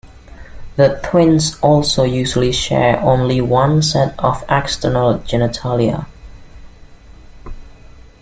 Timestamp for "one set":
3.39-4.15